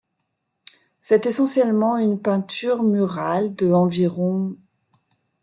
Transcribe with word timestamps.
C’est 0.99 1.27
essentiellement 1.27 1.95
une 1.99 2.19
peinture 2.19 2.81
murale 2.81 3.53
de 3.53 3.71
environ. 3.71 4.57